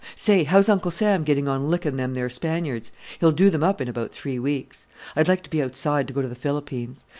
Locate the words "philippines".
6.33-7.05